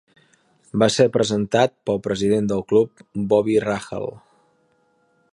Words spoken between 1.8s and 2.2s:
pel